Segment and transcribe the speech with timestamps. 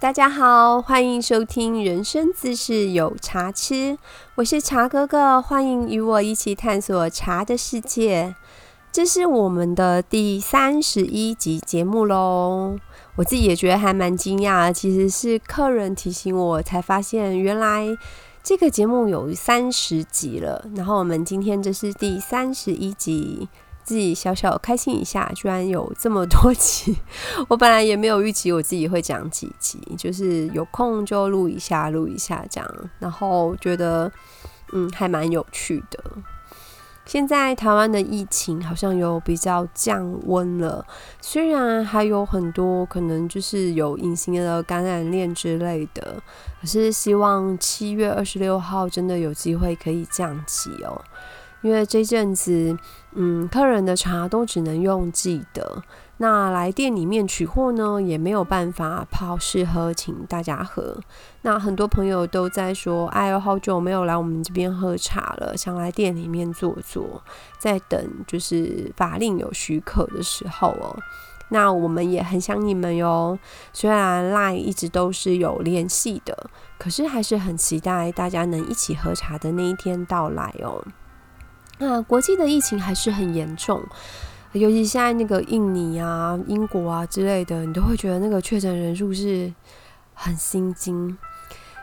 [0.00, 3.98] 大家好，欢迎收听人生姿势有茶吃，
[4.36, 8.36] 我是茶哥哥，欢迎与我一起探索茶的世界。
[8.92, 12.78] 这是我们的第三十一集节目喽，
[13.16, 17.88] 我自己也觉得还蛮惊讶，其实是客人提醒我才发现，原来
[18.40, 20.64] 这个节目有三十集了。
[20.76, 23.48] 然后我们今天这是第三十一集。
[23.88, 26.94] 自己小小开心一下，居然有这么多 集，
[27.48, 34.12] 我本来也没有预期我自己会讲几集，就是有空就录一下，录一下这样，然后觉得
[34.74, 36.04] 嗯还蛮有趣的。
[37.06, 40.84] 现在台湾的疫情好像有比较降温了，
[41.22, 46.22] 虽然还有很多可能就是有隐形的感染链之类的，
[46.60, 51.02] 可是希望七月二十六号真的有机会可以降级哦。
[51.60, 52.78] 因为这阵子，
[53.12, 55.82] 嗯，客人的茶都只能用寄的，
[56.18, 60.96] 那来店里面取货呢，也没有办法泡试喝，请大家喝。
[61.42, 67.22] 那很多朋友都在说，哎呦，好久没有来我们这边喝茶了，想来店里面坐坐，
[67.58, 70.94] 在等就是法令有许可的时候哦。
[71.50, 73.38] 那我们也很想你们哟，
[73.72, 80.84] 虽然 LINE 一直都是有联系的，可是还是很期待大家能一起喝茶的那一天到来哦。
[81.78, 83.82] 那国际的疫情还是很严重，
[84.52, 89.52] 尤其现在那个印尼啊、英国啊之类的，你都会觉得那个确诊人数是
[90.14, 91.16] 很心惊，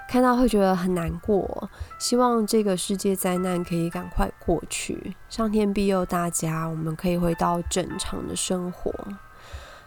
[0.09, 1.69] 看到会觉得很难过。
[1.97, 8.93] 希望这个世界灾难可以赶快过去，上天庇佑大家，我们可以回到正常的生活。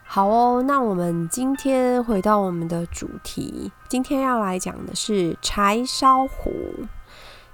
[0.04, 6.50] 好哦，那我们今天回到我们的主题，今天要来讲的是柴烧壶。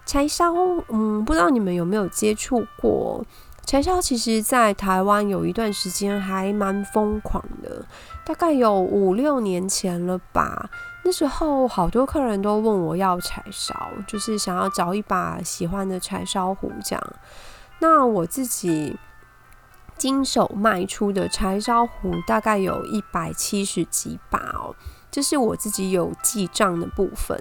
[0.07, 0.53] 柴烧，
[0.89, 3.25] 嗯，不知道你们有没有接触过
[3.65, 4.01] 柴烧？
[4.01, 7.87] 其实，在台湾有一段时间还蛮疯狂的，
[8.25, 10.69] 大概有五六年前了吧。
[11.05, 17.13] 那时候好多客人都问我要柴烧，就是想要找一把喜欢的柴烧壶这样。
[17.79, 18.97] 那我自己
[19.97, 24.75] 经手卖出的柴烧壶大概有一百七十几把哦，
[25.11, 27.39] 这是我自己有记账的部分。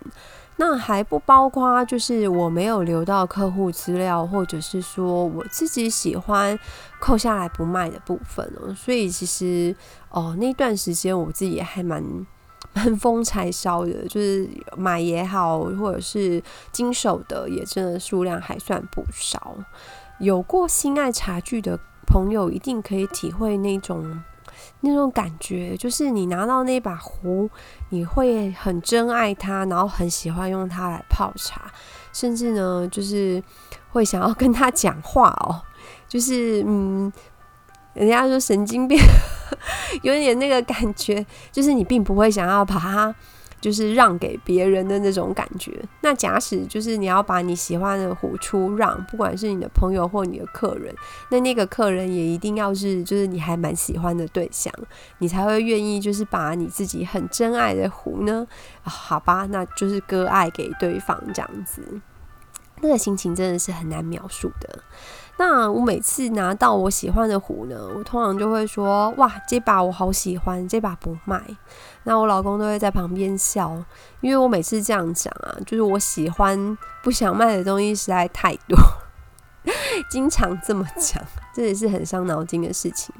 [0.56, 6.58] 那还不包括，就是我没有留到客户资料，或者是说我自己喜欢
[7.00, 8.74] 扣下来不卖的部分哦。
[8.76, 9.76] 所以其实
[10.10, 12.04] 哦，那段时间我自己也还蛮
[12.74, 14.48] 蛮疯柴烧的，就是
[14.78, 16.42] 买也好，或者是
[16.72, 19.56] 经手的，也真的数量还算不少。
[20.20, 24.22] 有过心爱茶具的朋友，一定可以体会那种。
[24.82, 27.50] 那种感觉就是你拿到那把壶，
[27.94, 31.72] 你会很珍爱它，然后很喜欢用它来泡茶，
[32.12, 33.42] 甚至呢，就是
[33.92, 35.62] 会想要跟他讲话哦。
[36.10, 37.14] 就是嗯，
[37.94, 38.98] 人家说神经病，
[40.02, 43.14] 有点那个感觉，就是你并不会想要把它。
[43.64, 45.72] 就是让给别人的那种感觉。
[46.02, 50.94] 那假使就是你要把你喜欢的壶出让，不管是你的朋友或你的客人，
[51.30, 54.74] 那那个客人也一定要是就是你还蛮喜欢的对象，
[55.20, 58.46] 你才会愿意就是把你自己很珍爱的壶呢，
[58.82, 61.82] 好吧，那就是割爱给对方这样子，
[62.82, 64.80] 那个心情真的是很难描述的。
[65.38, 71.42] 那我每次拿到我喜欢的壶呢，我通常就会说：“哇，这把我好喜欢，这把不卖。”
[72.04, 73.76] 那我老公都会在旁边笑，
[74.22, 78.78] 因为我每次这样讲啊，就是我喜欢不想卖的东西实在太多，
[80.10, 83.14] 经常这么讲，这也是很伤脑筋的事情。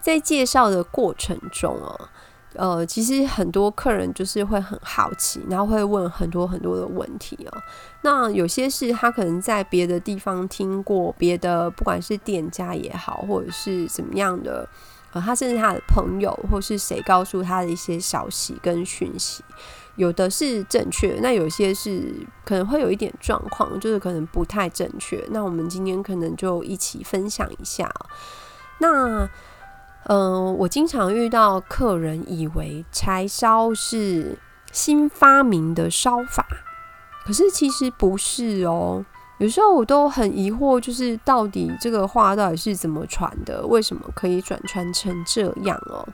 [0.00, 2.08] 在介绍的过程中哦。
[2.54, 7.62] 呃，其实很多客人就是会很好奇，然后会问很多很多的问题哦。
[8.00, 14.66] 那有些是他可能在别的地方听过别的，不管是店家也好，或者是怎么样的，
[15.12, 19.42] 呃，他甚至他的朋友或是谁告诉他的一些消息跟讯息，
[19.96, 22.14] 有的是正确，那有些是
[22.44, 25.24] 可能会有一点状况，就是可能不太正确。
[25.30, 27.92] 那我们今天可能就一起分享一下。
[28.78, 29.28] 那。
[30.04, 34.38] 嗯，我经常遇到客人以为柴烧是
[34.72, 36.46] 新发明的烧法，
[37.26, 39.04] 可是其实不是哦。
[39.38, 43.66] 有时候我都很疑惑，就是到底这个话到底是怎么传的？
[43.66, 46.06] 为什么可以转传成这样哦？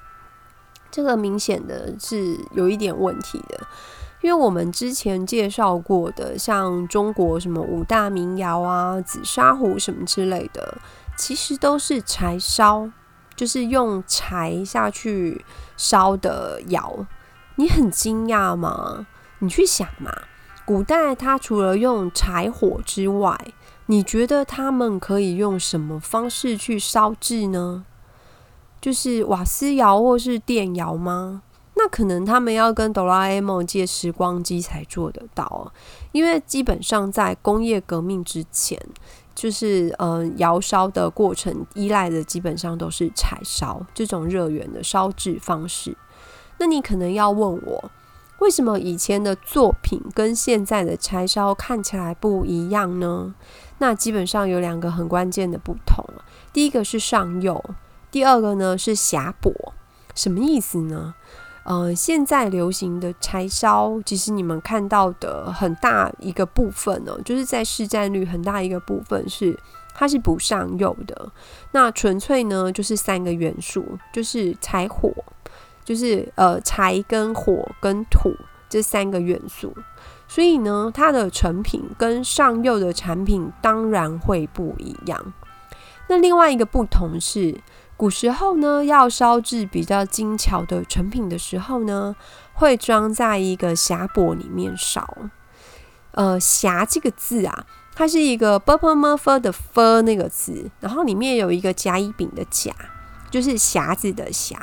[0.91, 3.67] 这个明显的是有一点问题的，
[4.21, 10.79] 因为我们之前介绍过的，像中国什么五大名窑啊、紫砂壶什么之类的，
[11.17, 12.91] 其实都是柴烧。
[13.37, 15.45] 就是用柴下去
[15.77, 17.05] 烧的窑，
[17.57, 19.09] 你很惊讶吗？
[19.41, 20.13] 你去想嘛，
[20.67, 23.39] 古代他除了用柴火之外，
[23.87, 27.85] 你觉得他们可以用什么方式去烧制呢？
[28.81, 31.43] 就是瓦斯窑或是电窑吗？
[31.77, 35.73] 那可能他们要跟哆啦 A 梦借时光机才做得到，
[36.13, 38.81] 因为基本上在工业革命之前，
[39.35, 45.97] 就是嗯窑烧的过程依赖的基本上都是柴烧这种热源的烧制方式。
[46.59, 47.91] 那你可能要问我，
[48.45, 53.35] 为什么以前的作品跟现在的柴烧看起来不一样呢？
[53.79, 56.05] 那基本上有两个很关键的不同，
[56.53, 57.65] 第一个是上釉，
[58.11, 59.73] 第二个呢是匣薄。
[60.15, 61.15] 什么意思呢？
[61.65, 69.59] 呃，现在流行的柴烧，其实你们看到的很大一个部分呢，就是在市占率很大一个部分是
[69.95, 71.33] 它是不上釉的。
[71.73, 75.11] 那纯粹呢就是三个元素，就是柴火，
[75.85, 78.35] 就是呃柴跟火跟土
[78.69, 79.75] 这三个元素。
[80.27, 85.33] 所以呢，它的成品跟上釉的产品当然会不一样。
[86.09, 87.61] 那另外一个不同是。
[87.97, 92.17] 古时候呢，要烧制比较精巧的成品的时候呢，
[92.53, 95.09] 会装在一个匣钵里面烧。
[96.11, 97.65] 呃，匣这个字啊，
[97.95, 102.75] 它是一个 b p m f 的 f 那个字，然后里面有一个甲乙丙的甲，
[103.31, 104.57] 就是匣子的匣。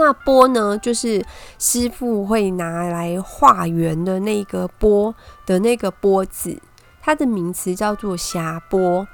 [0.00, 1.22] 那钵呢，就是
[1.58, 5.14] 师傅会拿来化缘的那个钵
[5.44, 6.58] 的那个钵子，
[7.02, 9.06] 它的名词叫做匣钵。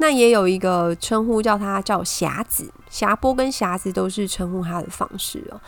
[0.00, 5.60] 那也有一个称呼叫它叫匣子，匣钵跟匣子都是称呼它的方式哦。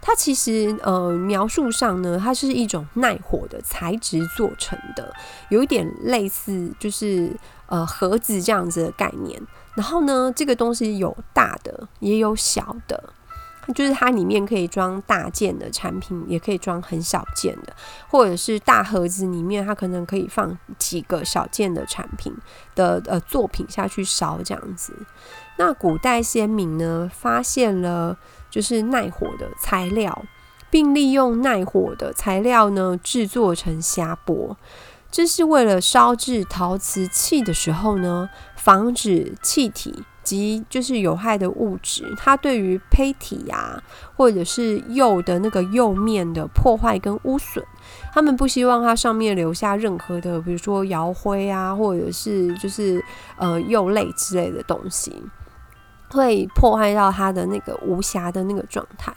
[0.00, 5.12] 它其实呃描述上呢，它是一种耐火的材质做成的，
[5.48, 7.36] 有一点类似就是
[7.66, 9.42] 呃盒子这样子的概念。
[9.74, 13.12] 然后呢，这个东西有大的也有小的。
[13.72, 17.72] 就是它里面可以装大件的产品，也可以装很小件的，
[18.08, 22.34] 或者是大盒子里面，它可能可以放几个小件的产品
[22.74, 24.94] 的呃作品下去烧这样子。
[25.56, 28.16] 那古代先民呢，发现了
[28.50, 30.24] 就是耐火的材料，
[30.70, 34.56] 并利用耐火的材料呢制作成匣钵，
[35.10, 40.04] 这是为了烧制陶瓷器的时候呢，防止气体。
[40.22, 43.82] 及就是有害的物质，它对于胚体呀，
[44.16, 47.64] 或者是釉的那个釉面的破坏跟污损，
[48.12, 53.02] 他们不希望它上面留下任何的，比如说窑灰啊，或者是就是
[53.36, 55.22] 呃釉类之类的东西，
[56.10, 59.12] 会破坏到它的那个无瑕的那个状态。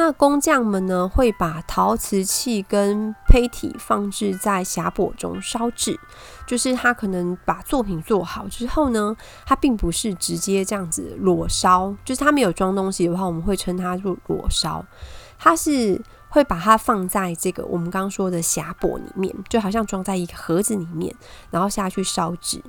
[0.00, 6.00] 那工匠们呢，会把陶瓷器跟胚体放置在匣钵中烧制，
[6.46, 9.14] 就是他可能把作品做好之后呢，
[9.44, 14.82] 他并不是直接这样子裸烧，就是他没有装东西的话，我们会称它做裸烧。
[15.38, 16.00] 它是
[16.30, 21.14] 会把它放在这个我们刚刚说的匣钵里面，就好像装在一个盒子里面，
[21.50, 22.62] 然后下去烧制。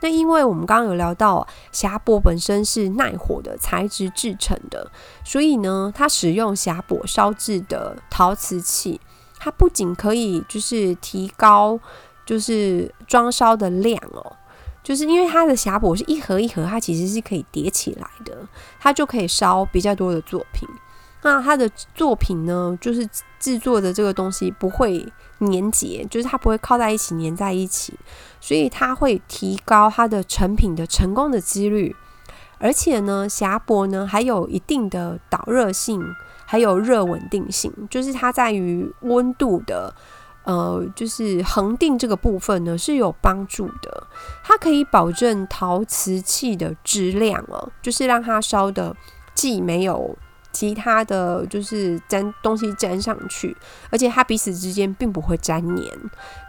[0.00, 4.90] 那因为我们刚刚有聊到，匣钵本身是耐火的材质制成的，
[5.24, 9.00] 所以呢，它使用匣钵烧制的陶瓷器，
[9.38, 11.78] 它不仅可以就是提高
[12.26, 14.36] 就是装烧的量哦，
[14.82, 18.36] 就是因为它的匣钵是一盒一盒，它其实是可以叠起来的，
[18.78, 20.68] 它就可以烧比较多的作品。
[21.22, 23.08] 那它的作品呢，就是
[23.40, 25.04] 制作的这个东西不会
[25.40, 27.94] 粘结，就是它不会靠在一起粘在一起，
[28.40, 31.94] 所以它会提高它的成品的成功的几率。
[32.58, 36.02] 而且呢，匣钵呢还有一定的导热性，
[36.46, 39.94] 还有热稳定性，就是它在于温度的
[40.44, 44.06] 呃，就是恒定这个部分呢是有帮助的。
[44.42, 48.96] 它可以保证陶瓷器的质量哦，就是让它烧的
[49.34, 50.16] 既没有。
[50.56, 53.54] 其他的就是粘东西粘上去，
[53.90, 55.92] 而且它彼此之间并不会粘黏。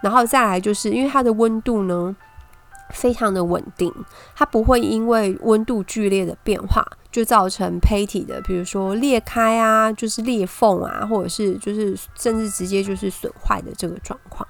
[0.01, 2.15] 然后再来就是因为它的温度呢
[2.91, 3.93] 非常的稳定，
[4.33, 14.47] 它不会因为温度剧烈的变化就造成胚体的，比如说裂开啊，就是裂缝啊，或者是就是甚至直接就是损坏的这个状况。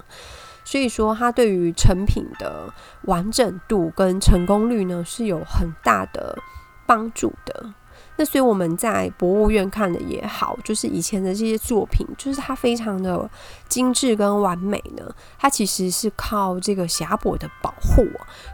[0.64, 2.72] 所以说它对于成品的
[3.06, 6.38] 完整度跟成功率呢是有很大的
[6.86, 7.74] 帮助的。
[8.20, 13.30] 那所以我们在博物院看的也好，就是以前的这些作品，就是它非常的
[13.68, 15.08] 精致跟完美呢。
[15.38, 18.04] 它其实是靠这个匣钵的保护，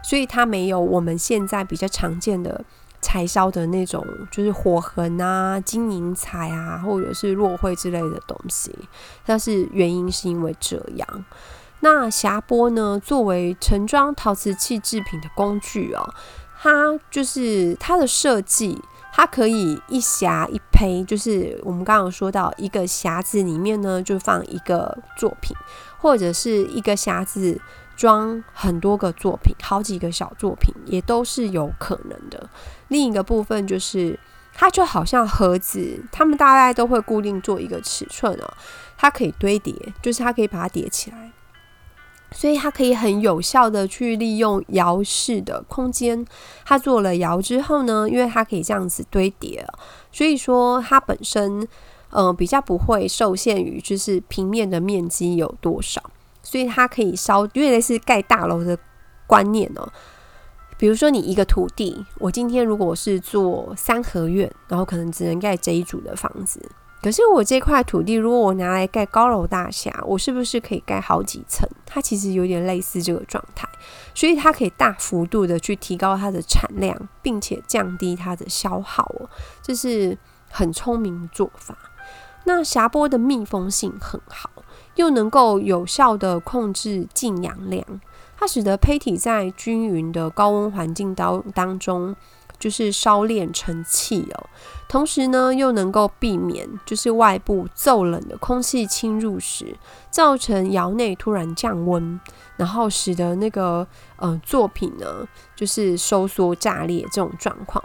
[0.03, 2.63] 所以它没有我们现在比较常见的
[3.01, 8.71] 柴烧的那种，就是火痕啊、金银彩啊，或者是落灰之类的东西。
[9.25, 11.25] 但是原因是因为这样。
[11.79, 16.13] 那匣钵呢，作为盛装陶瓷器制品的工具哦，
[16.61, 18.79] 它就是它的设计。
[19.17, 25.55] 它可以一匣一胚，就是我们刚刚说到一个匣子里面呢，就放一个作品，
[25.97, 27.57] 或者是一个匣子
[27.95, 32.49] 装很多个作品，好几个小作品也都是有可能的。
[32.89, 34.19] 另一个部分就是
[34.53, 38.53] 它就好像盒子，它们大概都会固定做一个尺寸哦，
[38.97, 41.31] 它可以堆叠，就是它可以把它叠起来，
[42.31, 46.25] 所以它可以很有效的去利用窑室的空间。
[46.65, 49.65] 它做了窑之后呢，因为它可以这样子堆叠，
[50.11, 51.67] 所以说它本身
[52.09, 56.01] 呃比较不会受限于就是平面的面积有多少，
[56.43, 58.77] 所以它可以烧，因为类似盖大楼的
[59.27, 59.87] 观念哦。
[60.77, 66.69] 比如说，你一个土地，我今天如果是做三合院，然后可能只能盖这一组的房子。
[67.05, 71.69] 可是我这块土地，如果我拿来盖高楼大厦，我是不是可以盖好几层？
[71.85, 73.69] 它其实有点类似这个状态，
[74.15, 79.29] 所以它可以大幅度的去提高它的产量，并且降低它的消耗哦，
[79.61, 80.17] 这是
[80.49, 81.77] 很聪明的做法。
[82.45, 84.49] 那霞波的密封性很好，
[84.95, 87.85] 又能够有效的控制进氧量。
[88.35, 92.15] 它使得胚体在均匀的高温环境当当中，
[92.57, 94.49] 就是烧炼成气哦。
[94.87, 99.75] 同时呢，又能够避免就是外部骤冷的空气侵入时，
[100.09, 102.19] 造成窑内突然降温，
[102.57, 103.87] 然后使得那个
[104.17, 107.83] 呃作品呢，就是收缩炸裂这种状况。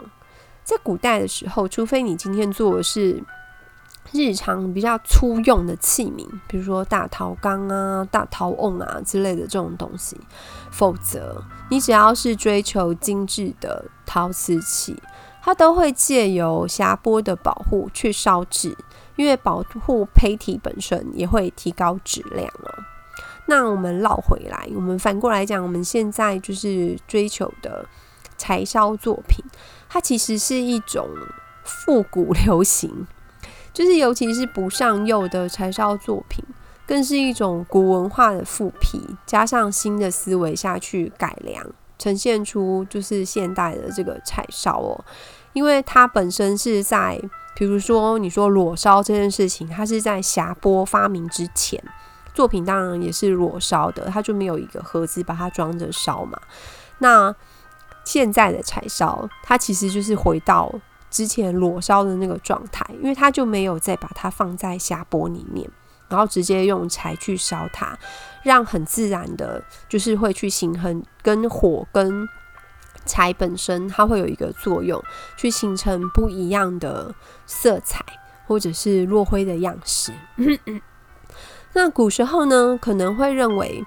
[0.63, 3.23] 在古代的时候，除非你今天做的是。
[4.13, 10.19] 日常比较粗用的器皿，比如说大陶缸啊、大陶瓮啊之类的这种东西，
[10.69, 15.01] 否则你只要是追求精致的陶瓷器，
[15.41, 18.77] 它都会借由霞波的保护去烧制，
[19.15, 22.73] 因为保护胚体本身也会提高质量哦。
[23.47, 27.85] 那我们绕回来，我们反过来讲，我们现在就是追求的
[28.37, 29.43] 柴烧作品，
[29.89, 31.09] 它其实是一种
[31.63, 33.07] 复古流行。
[33.73, 36.43] 就是，尤其是不上釉的柴烧作品，
[36.85, 41.65] 更是一种古文化的复辟，加上新的思维下去改良，
[42.01, 45.05] 呈现出就是现代的这个柴烧哦。
[45.53, 47.21] 因为它本身是在，
[47.55, 51.81] 比如说你说裸烧这件事情，它是在霞波发明之前，
[52.33, 56.39] 作品当然也是裸烧的，它就没有一个盒子把它装着烧嘛。
[56.97, 57.35] 那
[58.03, 60.73] 现在的柴烧，它其实就是回到。
[61.11, 65.69] 之前裸烧的那个状态，因为它就没有再把它放在匣钵里面，
[66.07, 67.99] 然后直接用柴去烧它，
[68.43, 72.27] 让很自然的，就是会去形成跟火跟
[73.05, 75.01] 柴本身它会有一个作用，
[75.37, 77.13] 去形成不一样的
[77.45, 78.03] 色彩
[78.47, 80.11] 或者是落灰的样式。
[81.73, 83.83] 那古时候呢，可能会认为，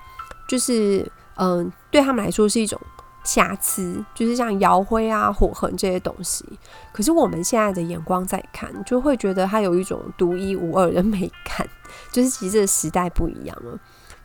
[0.49, 2.81] 就是嗯，对他们来说是一种。
[3.27, 6.45] 瑕疵就是像窑灰啊、火痕这些东西，
[6.93, 11.67] 可是我们现在的眼光在看，就会觉得它有一种独一无二的美感。
[12.13, 13.81] 就是其实这时代不一样了，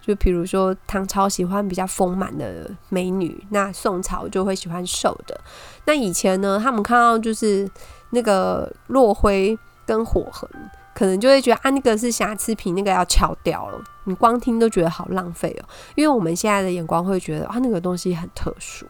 [0.09, 5.39] 就比如说唐朝喜欢比较丰满的美女，那宋朝就会喜欢瘦的。
[5.85, 7.69] 那以前呢，他们看到就是
[8.09, 10.49] 那个落灰跟火痕。
[10.95, 13.79] 可能就会觉得啊，那个是瑕疵品，那个要敲掉了。
[14.05, 15.69] 你光听都觉得好浪费哦。
[15.93, 18.87] 因为我们现在的眼光会觉得啊，那个东西很特殊，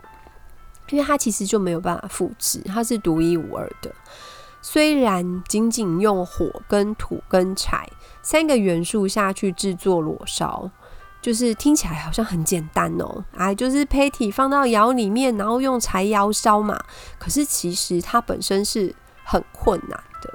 [0.89, 3.93] 因为它其实就没有办法复制，它是独一无二的。
[4.61, 7.87] 虽然仅仅用火跟土跟柴
[8.21, 10.71] 三个元素下去制作裸烧，
[11.21, 16.79] 就是听起来好像很简单哦，哎，就是胚体放到窑里面，然后用柴窑烧嘛。
[17.17, 20.33] 可是其实它本身是很困难的。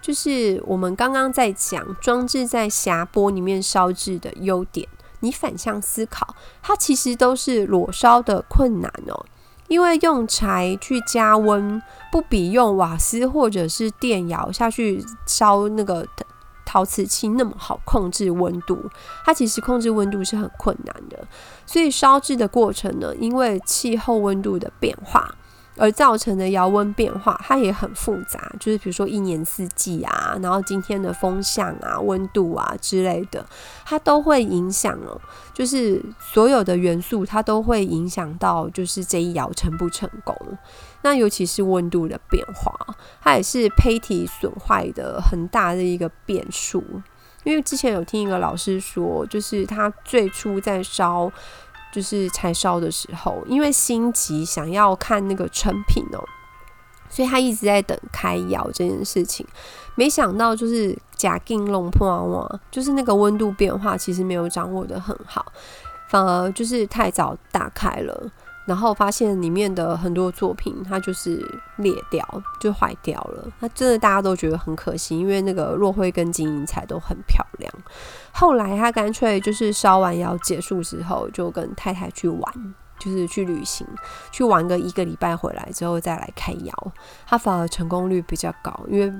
[0.00, 4.86] 就是我们刚刚在讲装置在匣钵里面烧制的优点，
[5.20, 9.24] 你反向思考，它其实都是裸烧的困难哦。
[9.66, 16.06] 因为用柴去加温，不比用瓦斯或者是电窑下去烧那个
[16.74, 18.90] 陶瓷器那么好控制温度。
[19.24, 21.24] 它其实控制温度是很困难的，
[21.64, 25.36] 所以烧制的过程呢，因为气候温度的变化。
[25.76, 33.44] 而造成的窑温变化，它也很复杂，就是比如说一年四季啊，然后今天的风向啊、温度啊之类的，
[33.84, 35.20] 它都会影响哦。
[35.52, 40.36] 就是所有的元素，它都会影响到，就是这一窑成不成功。
[41.02, 42.72] 那尤其是温度的变化，
[43.20, 46.84] 它也是胚体损坏的很大的一个变数。
[47.42, 51.30] 因为之前有听一个老师说，就是他最初在烧。
[51.94, 56.18] 就是柴烧的时候，因为心急想要看那个成品哦，
[57.08, 59.46] 所以他一直在等开窑这件事情。
[59.94, 65.46] 没想到就是假金龙破啊，就是那个温度变化其实没有掌握的很好，
[66.08, 68.30] 反而就是太早打开了。
[68.66, 71.44] 然后发现里面的很多作品，它就是
[71.76, 72.26] 裂掉，
[72.58, 73.46] 就坏掉了。
[73.60, 77.72] 那真的大家都觉得很可惜，因为那个落灰跟金银彩都很漂亮。
[78.32, 83.86] 后来他干脆就是烧完窑结束之后，就跟太太去玩，就是去旅行，
[84.30, 86.92] 去玩个一个礼拜回来之后再来开窑，
[87.26, 89.12] 他反而成功率比较高，因为。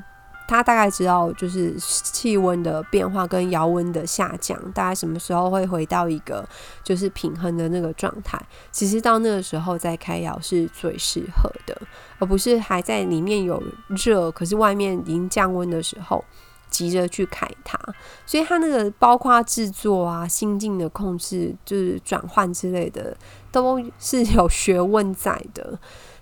[0.46, 6.46] 他大概知道，就是气温的变化跟窑温的下降，大概什么时候会回到一个
[6.82, 8.40] 就是平衡的那个状态。
[8.70, 11.74] 其实到那个时候再开窑是最适合的，
[12.18, 16.22] 而不是还在里面有热，可是外面已经降温的时候
[16.68, 17.78] 急着去开它。
[18.26, 23.16] 所以它那个包括制作啊、心境的控制、就是转换之类的，
[23.50, 25.78] 都是有学问在的。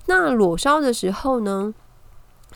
[0.06, 1.74] 那裸烧的时候呢？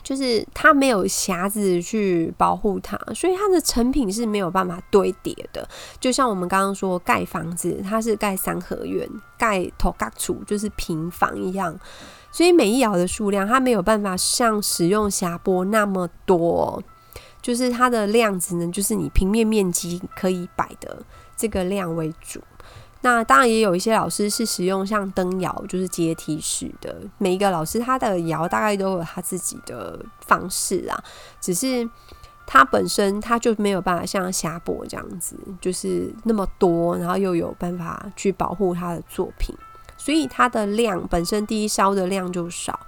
[0.07, 5.67] 就是它没有匣子去保护它，所以它的成品是没有办法堆叠的。
[5.99, 9.05] 就像我们刚刚说盖房子，它是盖三合院、
[9.37, 11.77] 盖头盖厝，就是平房一样。
[12.31, 16.81] 所以每一窑的数量，它没有办法像使用匣钵那么多，
[17.41, 21.03] 就是它的量只能就是你平面面积可以摆的
[21.35, 22.39] 这个量为主。
[23.01, 26.95] 那当然也有一些老师是使用像灯窑，就是阶梯式的。
[27.17, 31.03] 每一个老师他的窑大概都有他自己的方式啊，
[31.39, 31.87] 只是
[32.45, 39.55] 他本身他就没有办法像霞博这样子，就是那么多，然后又有办法去保护他的作品，
[39.97, 42.79] 所以它的量本身第一烧的量就少，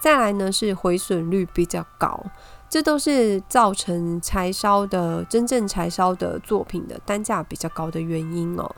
[0.00, 2.24] 再来呢是毁损率比较高，
[2.70, 8.74] 这都是造成柴烧的真正柴烧的作品的单价比较高的原因哦。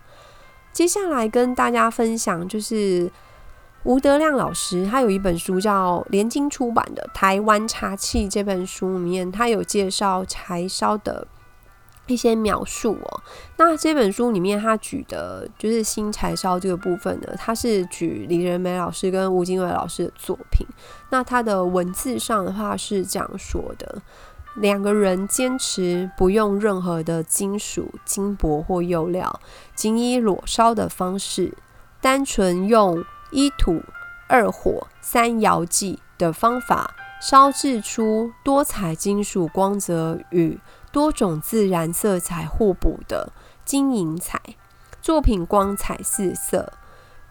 [0.73, 3.11] 接下来跟大家分享，就是
[3.83, 11.27] 吴德亮老师，他有一本书叫联经出版的《台湾茶器》这本书里面，他有介绍柴烧的
[12.07, 13.21] 一些描述哦。
[13.57, 20.67] 那这本书里面，他举的就是新柴烧这个部分呢，他是举李仁美老师跟吴金伟老师的作品。
[21.11, 24.01] 那他的文字上的话是这样说的。
[24.57, 29.41] 两个人坚持不用任何的金属、金箔或釉料，
[29.75, 31.57] 仅以裸烧的方式，
[32.01, 33.83] 单纯用一土
[34.29, 40.59] 二火三窑技的方法，烧制出多彩金属光泽与
[40.91, 43.33] 多种自然色彩互补的
[43.65, 44.41] 金银彩
[45.01, 46.73] 作品，光彩四色，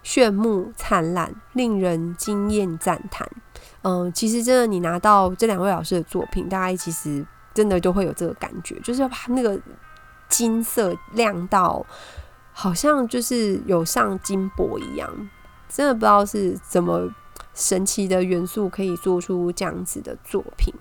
[0.02, 3.30] 炫目灿烂，令人惊艳赞叹。
[3.82, 9.58] 嗯，其实真的，你拿到这两位老师的作品，大家其实真的就会有这个感觉，就是要把那个
[10.28, 11.86] 金色亮到，
[12.52, 15.10] 好像就是有上金箔一样，
[15.70, 17.10] 真的不知道是怎么
[17.54, 20.74] 神奇的元素可以做出这样子的作品。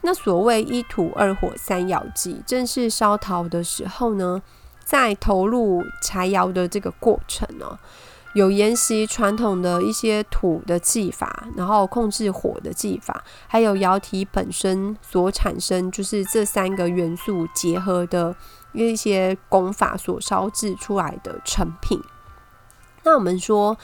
[0.00, 4.40] 那所谓一土二火三窑技，正是烧陶的时候呢，
[4.82, 7.78] 在投入柴窑的这个过程呢。
[8.36, 18.36] 有沿袭传统的一些土的技法，然后控制火的技法，还有窑体本身所产生，就是这三个元素结合的
[18.74, 21.98] 一些功法所烧制出来的成品。
[23.04, 23.74] 那我们说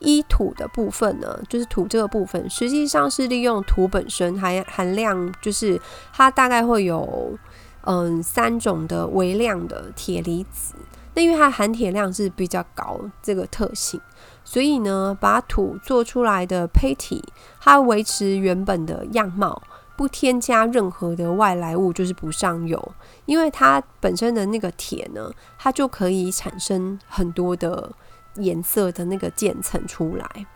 [0.00, 5.80] 一土的部分呢，就是土这个部分，实际上是利用土本身含含量，就是
[6.12, 7.38] 它大概会有
[7.82, 10.74] 嗯三种的微量的铁离子。
[11.14, 14.00] 那因为它含铁量是比较高，这个特性，
[14.44, 17.20] 所以呢，把土做出来的胚体，
[17.60, 19.60] 它维持原本的样貌，
[19.96, 22.92] 不添加任何的外来物，就是不上油。
[23.26, 27.90] 因为它本身的那个铁呢，它就可以产生很多的
[28.36, 30.46] 颜色的那个渐层出来。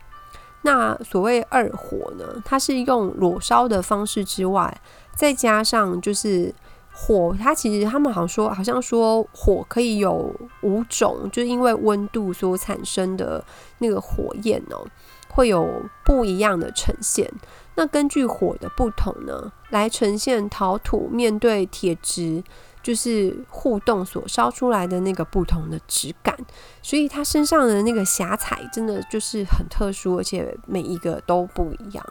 [0.61, 4.81] 那所谓二火呢，它是用裸烧的方式之外，
[5.13, 6.55] 再加上就是。
[6.97, 13.43] 火，它其实他们好像说，好像说火可以有五种，就是因为温度所产生的
[13.79, 14.87] 那个火焰哦，
[15.27, 15.69] 会有
[16.05, 17.29] 不一样的呈现。
[17.75, 22.41] 那根据火的不同呢，来呈现陶土面对铁质
[22.81, 26.33] 就是互动所烧出来的那个不同的质感。
[26.81, 32.05] 所以它身上的那个霞彩真的就是很特殊，而且每一个都不一样。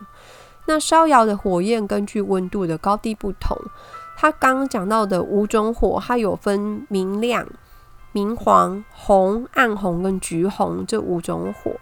[0.66, 3.56] 那烧窑的火焰根据温度的高低不同。
[4.16, 7.46] 他刚刚讲到的五种火，它有分明亮、
[8.12, 11.72] 明黄、红、暗红跟橘红这五种火。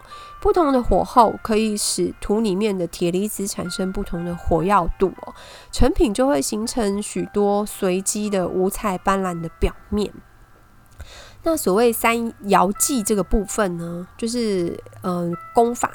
[0.40, 5.35] 不同的火候可以使土里面的铁离子产生不同的火药度哦，
[5.71, 10.12] 成品就会形成许多随机的五彩斑斓的表面。
[11.45, 15.90] 那所谓三窑技这个部分呢，就是嗯功法，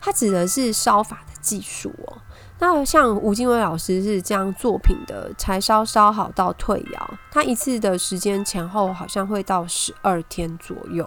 [0.00, 2.18] 它指的是烧法的技术哦。
[2.60, 11.06] 那像吴金伟老师是将作品的柴烧烧好到退窑，他一次的时间前后好像会到十二天左右。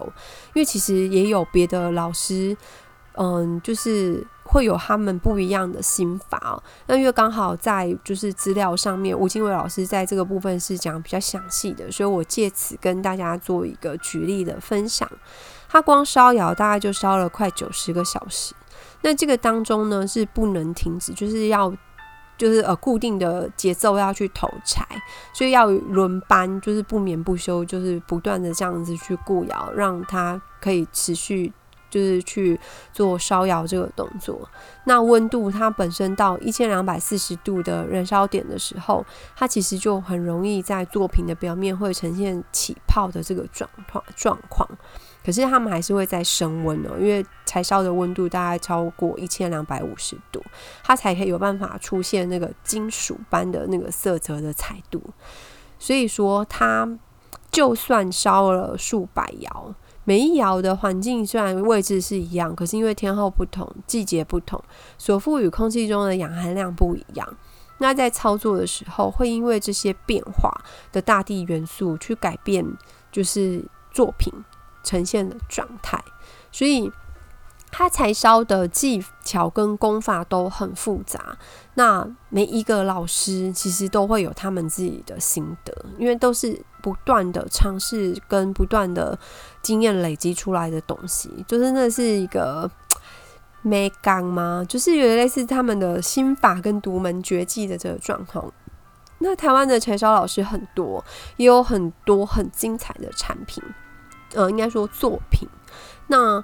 [0.54, 2.56] 因为其实也有别的老师，
[3.16, 6.62] 嗯，就是会有他们不一样的心法。
[6.86, 15.06] 那因为刚好在就是资料上面，吴金伟老师在这个部分是讲比较详细的，所以我借此跟大家做一个举例的分享。
[15.68, 18.54] 他光烧窑大概就烧了快九十个小时。
[19.02, 21.72] 那这个当中呢是不能停止，就是要
[22.38, 24.86] 就是呃固定的节奏要去投柴，
[25.32, 31.52] 所以要轮班，就是不眠不休，就是不断的这样子去固窑，让它可以持续。
[31.92, 32.58] 就是去
[32.90, 34.48] 做烧窑这个动作，
[34.84, 39.04] 那温度它本身到一千两百四十度的燃烧点的时候，
[39.36, 44.66] 它其实就很容易在作品的表面会呈现起泡的这个状况状况。
[45.24, 50.42] 可是他们还是会在升温哦，因为柴烧的温度大概超过一千两百五十度，
[50.82, 55.02] 它才可以有办法出现那个金属般的那个色泽的彩度。
[55.78, 56.88] 所以说，它
[57.50, 59.74] 就算烧了数百窑。
[60.04, 64.60] 每一窑的环境虽然位置是一样，可是因为天候不同、季节不同，
[64.98, 67.36] 所赋予空气中的氧含量不一样。
[67.78, 70.52] 那在操作的时候，会因为这些变化
[70.90, 72.64] 的大地元素去改变，
[73.12, 74.32] 就是作品
[74.82, 76.02] 呈现的状态。
[76.50, 76.90] 所以。
[77.74, 81.38] 他柴烧的技巧跟功法都很复杂，
[81.72, 89.18] 那每一个老师其实都会有他们自己的心得，因为都是不断的尝试跟不断的
[89.62, 92.70] 经验累积出来的东西，就是那是一个
[93.62, 94.62] 没刚吗？
[94.68, 98.52] 就是有类似他们的心法跟独门绝技的这个状况。
[99.20, 101.02] 那台湾的柴烧老师很多，
[101.38, 103.64] 也有很多很精彩的产品，
[104.34, 105.48] 呃，应该说作品。
[106.08, 106.42] 那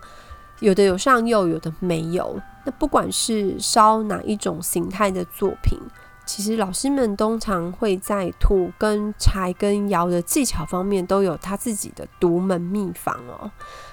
[0.60, 2.40] 有的有上釉，有的没有。
[2.64, 5.78] 那不管是烧哪一种形态的作品，
[6.26, 13.50] 其实老师们通常会在土跟柴跟窑的技巧方面都有他自己的独门秘方哦。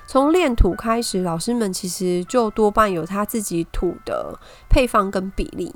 [0.07, 4.37] 从炼土开始，老师们其实就多半有他自己土的
[4.69, 5.73] 配方跟比例。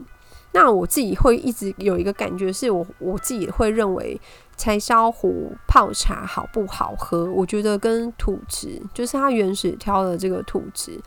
[0.52, 4.20] 那我自己会一直有一个感觉，是我我自己会认为。
[4.60, 7.32] 柴烧壶泡茶好不好喝？
[7.32, 11.00] 我觉得跟土质，就是它原始挑的这个土质，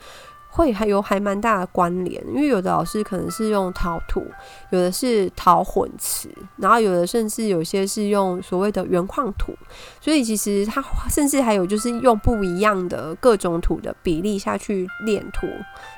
[0.49, 2.21] 会还有还蛮大的关联。
[2.27, 4.25] 因为有的老师可能是用陶土，
[4.71, 9.53] 有的是陶混瓷，然后有的甚至有些是用所谓的原矿土，
[10.01, 15.45] 所以其实它甚至还有就是用不一样的各种土的比例下去炼土，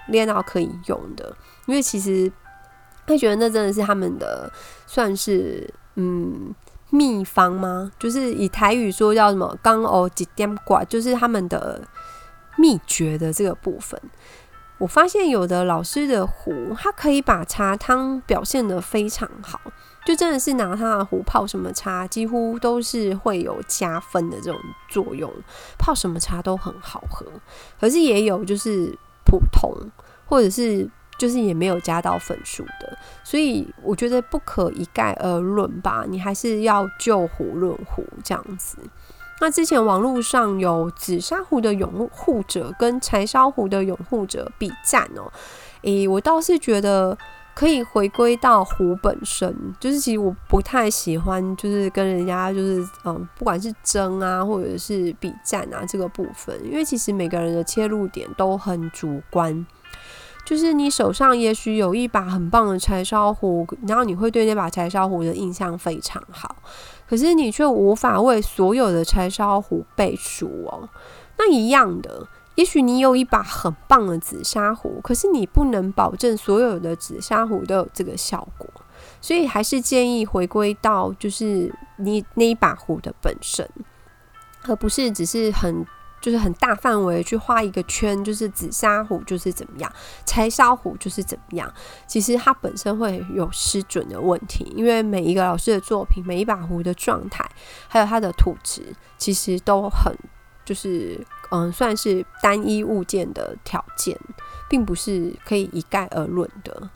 [0.10, 1.34] 炼到可以用的。
[1.68, 2.30] 因为其实
[3.08, 4.52] 会觉得那真的是他们的
[4.86, 6.54] 算是嗯。
[6.96, 7.92] 秘方吗？
[8.00, 11.82] 就是以台语说叫什么“刚哦几点挂”，就是他们的
[12.56, 14.00] 秘诀的这个部分。
[14.78, 19.60] 我发现有的老师的壶，他可以把茶汤表现的非常好，
[20.06, 25.32] 就真的是拿他的壶泡什么茶，几乎都是会有加分的这种作用，
[25.78, 27.26] 泡什么茶都很好喝。
[27.80, 29.72] 可是也有就是普通，
[30.26, 30.90] 或者是。
[31.18, 38.78] 就是也没有加到分数的，所以我觉得不可一概而论吧，你还是要就壶论壶这样子。
[39.42, 45.32] 那之前网络上有紫砂壶的拥护者跟柴烧壶的拥护者比战哦，
[45.82, 47.18] 诶，我倒是觉得
[47.54, 59.66] 可以回归到壶本身，就是其实我不太喜欢就是跟人家就是嗯，不管是争啊或者是比战啊这个部分，因为其实每个人的切入点都很主观。
[60.46, 66.56] 就是你手上也许有一把很棒的柴烧壶，然后你会对那把柴烧壶的印象非常好，
[67.10, 70.88] 可是你却无法为所有的柴烧壶背书哦。
[71.40, 78.68] 那一样的，也许你有一把很棒的紫砂壶，可是你不能保证所有的紫砂壶都有这个效果，
[79.20, 83.68] 所以还是建议回归到就是你那一把壶的本身，
[84.68, 85.84] 而不是只是很。
[86.26, 89.94] 就是很大范围去画一个圈，就是紫砂壶就是怎么样，
[90.26, 91.72] 柴烧壶就是怎么样。
[92.08, 97.48] 其实它本身会有失准的问题，因为每一个老师的作品，每一把壶的状态，
[97.88, 98.82] 还有它的土质，
[99.20, 100.12] 其实都很
[100.66, 104.20] 就是嗯，算是单一物件的条件，
[104.68, 106.90] 并不是可以一概而论的。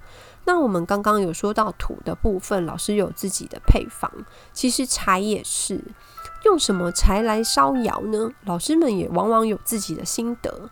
[0.49, 4.11] 那我们刚刚有说到土的部分，老师有自己的配方，
[4.51, 5.79] 其实柴也是。
[6.43, 8.31] 用什么柴来烧窑呢？
[8.45, 10.71] 老师们也往往有自己的心得。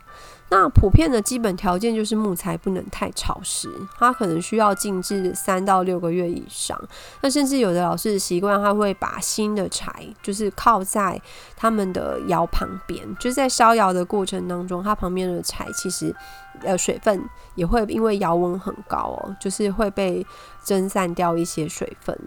[0.50, 6.80] 那普遍的基本条件就是木材不能太潮湿，它可能需要静置三到六个月以上。
[7.20, 11.20] 那甚至有的老师的习惯，他会把新的柴就是靠在
[11.54, 16.14] 他们的窑旁边，就在烧窑的过程当中，它旁边的柴其实
[16.62, 17.22] 呃水分
[17.54, 20.26] 也会因为窑温很高哦，就是会被
[20.64, 22.18] 蒸散掉一些水分。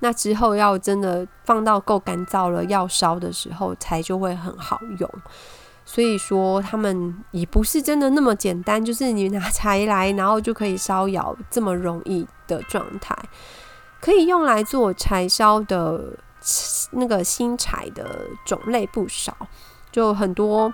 [0.00, 5.10] 那之后要真的放到够干燥了，要烧的时候柴就会很好用。
[5.90, 13.16] 所以说他们也不是真的那么简单，就是你拿柴来，然后就可以烧窑这么容易的状态。
[13.98, 16.14] 可以用来做柴烧的
[16.90, 19.34] 那个新柴的种类不少，
[19.90, 20.70] 就很多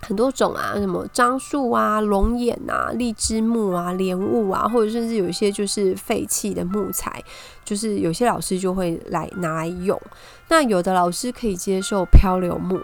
[0.00, 7.22] 很多种啊，什么樟树啊、龙眼啊、荔枝木啊、莲雾啊，或者甚至有一些就是废弃的木材，
[7.64, 10.00] 就是有些老师就会来拿来用。
[10.48, 12.80] 那有的老师可以接受漂流木，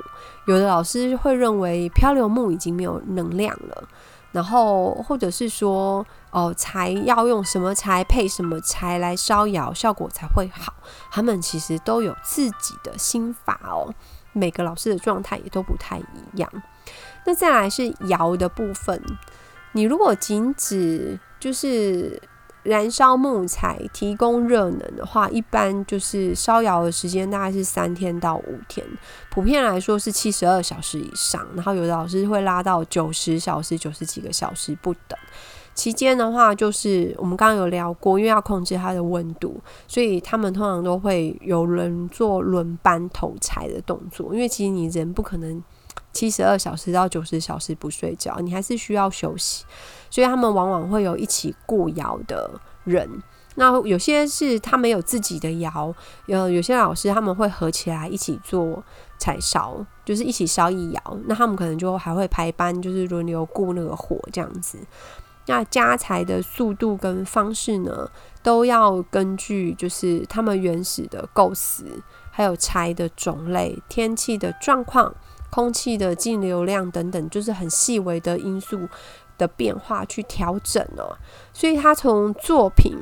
[0.47, 3.89] 有的老师会认为漂流木已经没有能量了。
[4.33, 10.75] 然后或者是说，哦，柴要用什么柴配什么柴来烧窑，效果才会好。
[11.11, 13.89] 他们其实都有自己的心法哦。
[14.35, 16.51] 每个老师的状态也都不太一样。
[17.27, 19.03] 那再来是窑的部分，
[19.73, 22.23] 你如果仅只就是
[22.63, 28.87] 燃烧木材提供热能的话，一般就是烧窑的时间大概是三天到五天，
[29.29, 35.19] 普遍来说是七十二小时以上，然后有的老师会拉到九十小时、九十几个小时不等。
[35.75, 45.63] 期间的话，就是我们刚刚有聊过，因为要控制它的温度，所以他们通常都会有人做轮班投柴的动作，因为其实你人不可能。
[46.17, 49.67] 七十二小时到九十小时不睡觉，你还是需要休息，
[50.09, 53.23] 所以他们往往会有一起过窑的人。
[53.59, 55.95] 那有些是他们有自己的窑，
[56.27, 58.83] 有有些老师他们会合起来一起做
[59.19, 61.19] 柴烧，就是一起烧一窑。
[61.27, 64.79] 那他们可能就还会排班，就是轮流过那个火这样子。
[65.47, 68.11] 那加柴的速度跟方式呢，
[68.43, 71.85] 都要根据就是他们原始的构思，
[72.31, 75.15] 还有柴的种类、天气的状况。
[75.51, 78.89] 空气的净流量等等，就是很细微的因素
[79.39, 81.17] 的变化去调整哦。
[81.53, 82.95] 所以他从作品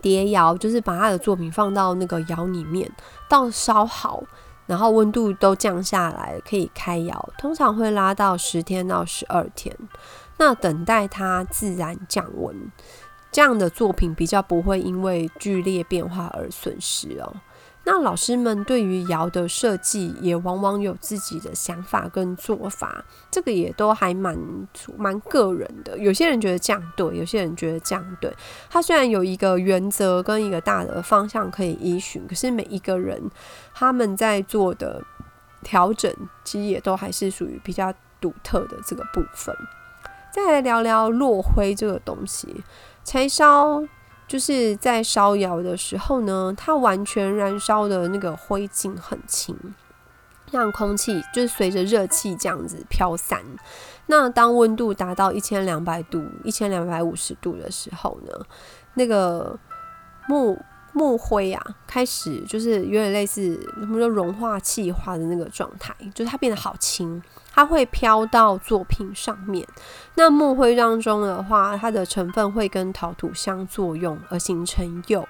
[0.00, 2.90] 叠窑，就是把他的作品放到那个窑里面，
[3.28, 4.22] 到烧好，
[4.66, 9.76] 然后温度都降下来，可以开窑，通常会拉到十天到十二天。
[10.38, 12.72] 那等待它自然降温，
[13.30, 17.34] 这样的作品比较不会因为剧烈变化而损失哦。
[17.84, 24.38] 那老师们对于窑的设计也往往有自己的想法跟做法，这个也都还蛮
[24.98, 25.96] 蛮个人的。
[25.98, 28.32] 有些人觉得这样对，有些人觉得这样对。
[28.68, 33.20] 它虽然有一个原则跟一个大的方向可以依循，可是每一个人
[33.74, 35.02] 他们在做的
[35.62, 36.14] 调整，
[36.44, 39.56] 其实也都还是属于比较独特的这个部分。
[40.32, 42.62] 再来聊聊落灰这个东西，
[43.02, 43.82] 柴烧。
[44.30, 49.56] 就是在烧窑的时候呢，它完全燃烧的那个灰烬很轻，
[50.52, 53.42] 让空气就是随着热气这样子飘散。
[54.06, 58.32] 那当温度达到一千两百度、一千两百五十度的时候呢，
[58.94, 59.58] 那个
[60.28, 60.56] 木
[60.92, 67.20] 木灰啊，开始就是有点类似什么说融化气化的那个状态，就是它变得好轻。
[67.52, 69.66] 它会飘到作品上面。
[70.14, 75.26] 那木灰当中的话，它的成分会跟陶土相作用而形成釉，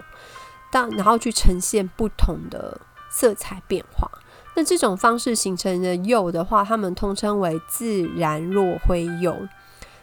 [0.70, 2.80] 但然后去呈现不同的
[3.10, 4.10] 色彩变化。
[4.56, 9.48] 那这种方式形成的釉的话，它们通称为自然落灰釉。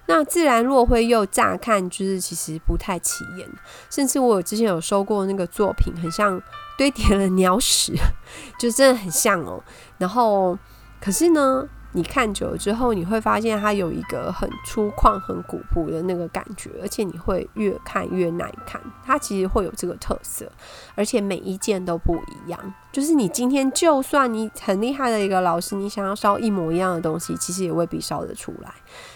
[0.10, 3.46] 那自然落灰釉乍看就是其实不太起眼，
[3.90, 6.42] 甚至我之前有收过那个作品，很像
[6.78, 7.94] 堆叠了鸟屎，
[8.58, 9.62] 就真的很像哦。
[9.98, 10.58] 然后
[11.02, 11.68] 可是呢？
[11.94, 18.80] 你看久了之后，你会发现它有一个很粗犷、很古朴的那个感觉，而且你会越看越耐看。
[19.04, 20.52] 它其实会有这个特色，
[20.96, 22.74] 而且每一件都不一样。
[22.92, 28.72] 就是你今天就算你很厉害的一个老师，你想要烧一模一样的东西，其实也未必烧得出来。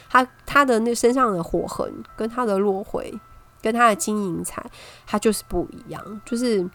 [0.10, 3.14] 它它的那身上的火痕，跟它的落灰，
[3.62, 4.66] 跟它的金银彩，
[5.06, 6.68] 它就是不一样，就是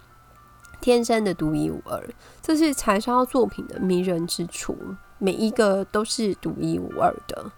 [0.81, 2.01] 天生的独一无二。
[2.41, 4.77] 这是柴烧作品的迷人之处。
[5.19, 7.51] 每一个都是独一无二的。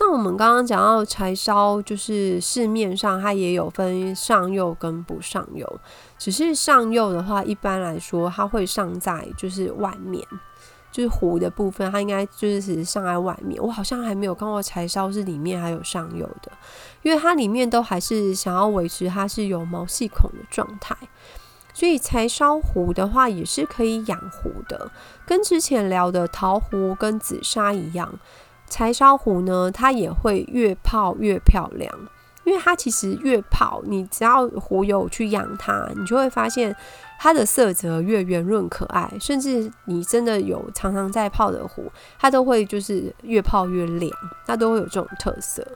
[0.00, 5.78] 那我们刚刚讲到柴烧，就是市面上它也有分上釉跟不上釉。
[6.18, 10.26] 只是上釉的话，一般来说它会上在就是外面，
[10.90, 13.62] 就是壶的部分，它应该就是只是上在外面。
[13.62, 16.50] 我好像还没有看过柴烧是里面还有上釉的，
[17.02, 20.96] 因为它里面都还是想要维持它是有毛细孔的状态。
[21.74, 24.90] 所以柴烧壶的话也是可以养壶的，
[25.26, 28.18] 跟之前聊的陶壶跟紫砂一样，
[28.68, 31.90] 柴烧壶呢它也会越泡越漂亮，
[32.44, 36.76] 因为它其实越泡，你只要壶有去养它，你就会发现
[37.18, 44.12] 它的色泽越圆润可爱，甚至你真的有常常在泡的壶，它都会就是越泡越亮，
[44.46, 45.66] 它都会有这种特色。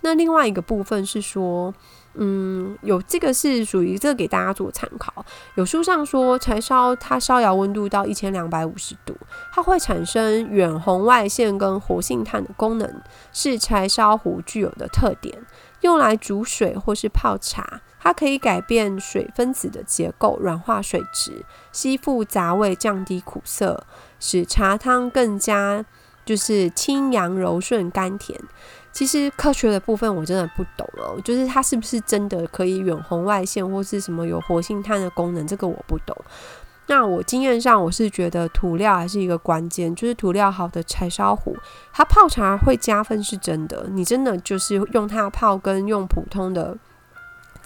[0.00, 1.72] 那另外一个部分是说。
[2.14, 5.24] 嗯，有这个是属于这个给大家做参考。
[5.54, 9.16] 有书上说，柴烧它烧窑温度到一千两百五十度，
[9.52, 12.92] 它会产生远红外线跟活性炭的功能，
[13.32, 15.46] 是柴烧壶具有的特点。
[15.82, 23.84] 用来煮水或是泡茶，它可以改变水分子的结构，软化水质，吸附杂味，降低苦涩，
[24.18, 25.84] 使茶汤更加。
[26.24, 28.38] 就是清扬柔顺甘甜。
[28.98, 36.16] 其实科学的部分我真的不懂哦，就是它是不是真的可以远红外线或是什么有活性炭的功能，这个我不懂。
[36.88, 41.56] 那我经验上我是觉得涂料还是一个关键，就是涂料好的柴烧壶，
[41.92, 43.86] 它泡茶会加分是真的。
[43.92, 46.76] 你真的就是用它泡跟用普通的。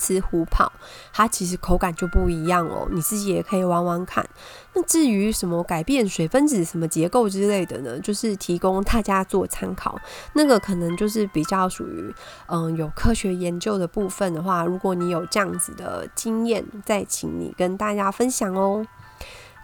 [0.02, 0.72] 瓷壶泡，
[1.12, 2.88] 它其实口感就不一样哦。
[2.90, 4.28] 你自己也可以玩玩看。
[4.74, 8.00] 那至于什么改变水分子什么结构之类的呢？
[8.00, 9.96] 就是提供大家做参考。
[10.32, 12.12] 那个可能就是比较属于
[12.46, 18.84] 嗯有科学研究的部分的话，如果你有这样子的经验，再请你跟大家分享哦。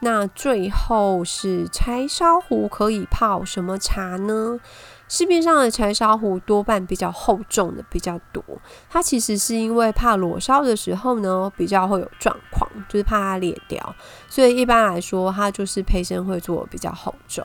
[0.00, 4.60] 那最后是柴烧壶可以泡什么茶呢？
[5.08, 8.44] 市面上的柴烧壶多半比较厚重的比较多，
[8.90, 13.94] 它其实是因为怕裸烧的时候呢比较会有状况，就是怕它裂掉，
[14.28, 17.44] 所以一般来说它就是配身会做比较厚重。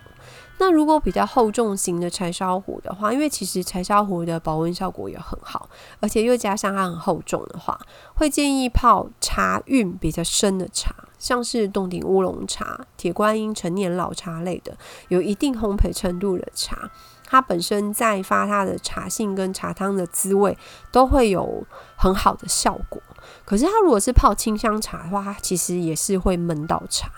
[0.60, 5.68] 那如果比较厚重型的柴烧壶的话，因为其实柴烧壶的保温效果也很好，
[6.00, 7.78] 而且又加上它很厚重的话，
[8.14, 16.92] 会建议泡茶韵比较深的茶，像是洞顶乌龙茶、铁观音陈年老茶类的，有一定烘焙程度的茶。
[17.34, 20.56] 它本身在发它的茶性跟茶汤的滋味
[20.92, 21.66] 都会有
[21.96, 23.02] 很好的效果。
[23.44, 27.10] 可是它如果是泡清香茶的话，它其实也是会闷到茶。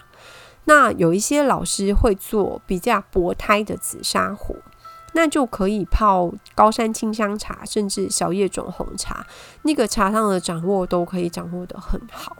[0.63, 4.55] 那有一些老师会做比较薄胎的紫砂壶，
[5.11, 9.27] 那就可以泡高山清香茶，甚至小叶种红茶，
[9.63, 12.37] 那个茶汤的掌握都可以掌握的很好。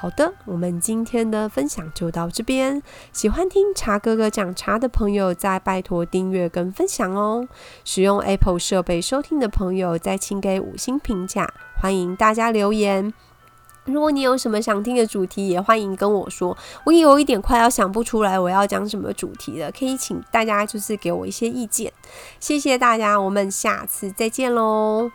[0.00, 2.82] 好的，我们今天的分享就到这边。
[3.12, 7.46] 喜欢听茶哥哥讲茶的朋友，再拜托订阅跟分享哦。
[7.84, 11.52] 使用 Apple 设备收听的朋友，再请给五星评价。
[11.78, 13.12] 欢迎大家留言。
[13.84, 16.56] 如果你有什么想听的主题，也欢迎跟我说。
[16.84, 21.92] 我有一点快要想不出来我要讲什么主题了，可以请大家就是给我一些意见。
[22.38, 25.10] 谢谢大家，我们下次再见喽。